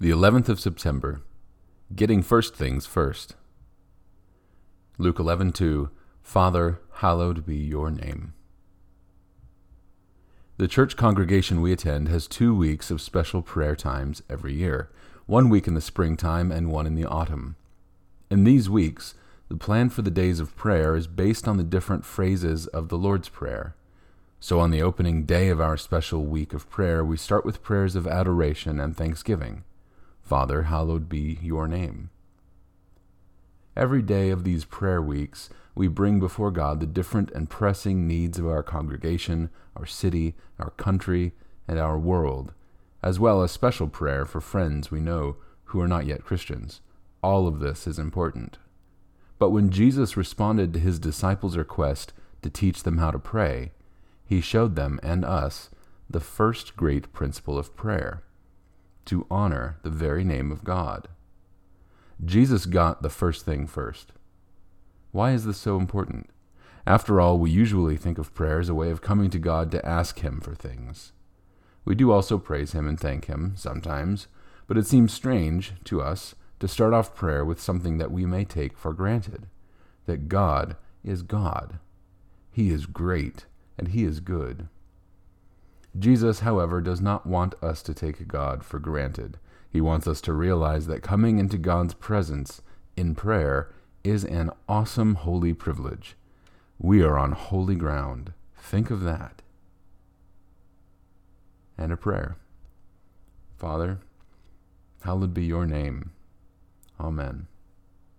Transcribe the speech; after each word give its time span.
The 0.00 0.10
11th 0.10 0.48
of 0.48 0.58
September. 0.58 1.22
Getting 1.94 2.20
first 2.20 2.56
things 2.56 2.84
first. 2.84 3.36
Luke 4.98 5.18
11:2 5.18 5.88
Father, 6.20 6.80
hallowed 6.94 7.46
be 7.46 7.56
your 7.56 7.92
name. 7.92 8.32
The 10.56 10.66
church 10.66 10.96
congregation 10.96 11.60
we 11.60 11.70
attend 11.70 12.08
has 12.08 12.26
two 12.26 12.56
weeks 12.56 12.90
of 12.90 13.00
special 13.00 13.40
prayer 13.40 13.76
times 13.76 14.20
every 14.28 14.52
year, 14.54 14.90
one 15.26 15.48
week 15.48 15.68
in 15.68 15.74
the 15.74 15.80
springtime 15.80 16.50
and 16.50 16.72
one 16.72 16.88
in 16.88 16.96
the 16.96 17.06
autumn. 17.06 17.54
In 18.32 18.42
these 18.42 18.68
weeks, 18.68 19.14
the 19.48 19.56
plan 19.56 19.90
for 19.90 20.02
the 20.02 20.10
days 20.10 20.40
of 20.40 20.56
prayer 20.56 20.96
is 20.96 21.06
based 21.06 21.46
on 21.46 21.56
the 21.56 21.62
different 21.62 22.04
phrases 22.04 22.66
of 22.66 22.88
the 22.88 22.98
Lord's 22.98 23.28
Prayer. 23.28 23.76
So 24.40 24.58
on 24.58 24.72
the 24.72 24.82
opening 24.82 25.24
day 25.24 25.50
of 25.50 25.60
our 25.60 25.76
special 25.76 26.26
week 26.26 26.52
of 26.52 26.68
prayer, 26.68 27.04
we 27.04 27.16
start 27.16 27.44
with 27.44 27.62
prayers 27.62 27.94
of 27.94 28.08
adoration 28.08 28.80
and 28.80 28.96
thanksgiving. 28.96 29.62
Father, 30.24 30.62
hallowed 30.62 31.06
be 31.06 31.38
your 31.42 31.68
name. 31.68 32.08
Every 33.76 34.00
day 34.00 34.30
of 34.30 34.42
these 34.42 34.64
prayer 34.64 35.02
weeks, 35.02 35.50
we 35.74 35.86
bring 35.86 36.18
before 36.18 36.50
God 36.50 36.80
the 36.80 36.86
different 36.86 37.30
and 37.32 37.50
pressing 37.50 38.06
needs 38.06 38.38
of 38.38 38.46
our 38.46 38.62
congregation, 38.62 39.50
our 39.76 39.84
city, 39.84 40.34
our 40.58 40.70
country, 40.70 41.32
and 41.68 41.78
our 41.78 41.98
world, 41.98 42.54
as 43.02 43.20
well 43.20 43.42
as 43.42 43.52
special 43.52 43.86
prayer 43.86 44.24
for 44.24 44.40
friends 44.40 44.90
we 44.90 45.00
know 45.00 45.36
who 45.64 45.80
are 45.80 45.88
not 45.88 46.06
yet 46.06 46.24
Christians. 46.24 46.80
All 47.22 47.46
of 47.46 47.60
this 47.60 47.86
is 47.86 47.98
important. 47.98 48.56
But 49.38 49.50
when 49.50 49.68
Jesus 49.68 50.16
responded 50.16 50.72
to 50.72 50.78
his 50.78 50.98
disciples' 50.98 51.56
request 51.56 52.14
to 52.40 52.48
teach 52.48 52.82
them 52.82 52.96
how 52.96 53.10
to 53.10 53.18
pray, 53.18 53.72
he 54.24 54.40
showed 54.40 54.74
them 54.74 54.98
and 55.02 55.22
us 55.22 55.68
the 56.08 56.20
first 56.20 56.76
great 56.76 57.12
principle 57.12 57.58
of 57.58 57.76
prayer 57.76 58.22
to 59.06 59.26
honor 59.30 59.78
the 59.82 59.90
very 59.90 60.24
name 60.24 60.50
of 60.50 60.64
God. 60.64 61.08
Jesus 62.24 62.66
got 62.66 63.02
the 63.02 63.10
first 63.10 63.44
thing 63.44 63.66
first. 63.66 64.12
Why 65.12 65.32
is 65.32 65.44
this 65.44 65.58
so 65.58 65.76
important? 65.76 66.30
After 66.86 67.20
all, 67.20 67.38
we 67.38 67.50
usually 67.50 67.96
think 67.96 68.18
of 68.18 68.34
prayer 68.34 68.60
as 68.60 68.68
a 68.68 68.74
way 68.74 68.90
of 68.90 69.00
coming 69.00 69.30
to 69.30 69.38
God 69.38 69.70
to 69.70 69.86
ask 69.86 70.20
Him 70.20 70.40
for 70.40 70.54
things. 70.54 71.12
We 71.84 71.94
do 71.94 72.12
also 72.12 72.38
praise 72.38 72.72
Him 72.72 72.86
and 72.86 72.98
thank 72.98 73.26
Him 73.26 73.54
sometimes, 73.56 74.26
but 74.66 74.78
it 74.78 74.86
seems 74.86 75.12
strange 75.12 75.72
to 75.84 76.02
us 76.02 76.34
to 76.60 76.68
start 76.68 76.92
off 76.92 77.14
prayer 77.14 77.44
with 77.44 77.60
something 77.60 77.98
that 77.98 78.10
we 78.10 78.26
may 78.26 78.44
take 78.44 78.76
for 78.78 78.92
granted 78.92 79.46
that 80.06 80.28
God 80.28 80.76
is 81.02 81.22
God. 81.22 81.78
He 82.50 82.70
is 82.70 82.86
great 82.86 83.46
and 83.78 83.88
He 83.88 84.04
is 84.04 84.20
good. 84.20 84.68
Jesus, 85.98 86.40
however, 86.40 86.80
does 86.80 87.00
not 87.00 87.26
want 87.26 87.54
us 87.62 87.82
to 87.84 87.94
take 87.94 88.26
God 88.26 88.64
for 88.64 88.78
granted. 88.78 89.38
He 89.70 89.80
wants 89.80 90.06
us 90.06 90.20
to 90.22 90.32
realize 90.32 90.86
that 90.86 91.02
coming 91.02 91.38
into 91.38 91.58
God's 91.58 91.94
presence 91.94 92.62
in 92.96 93.14
prayer 93.14 93.72
is 94.02 94.24
an 94.24 94.50
awesome 94.68 95.14
holy 95.14 95.52
privilege. 95.54 96.16
We 96.78 97.02
are 97.02 97.16
on 97.16 97.32
holy 97.32 97.76
ground. 97.76 98.32
Think 98.56 98.90
of 98.90 99.02
that. 99.02 99.42
And 101.78 101.92
a 101.92 101.96
prayer. 101.96 102.36
Father, 103.56 103.98
hallowed 105.02 105.34
be 105.34 105.44
your 105.44 105.66
name. 105.66 106.10
Amen. 107.00 107.46